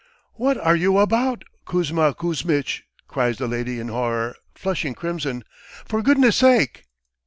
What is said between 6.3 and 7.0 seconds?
sake!"